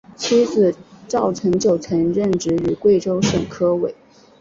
[0.15, 0.73] 妻子
[1.07, 3.93] 赵曾玖则任职于贵州省科委。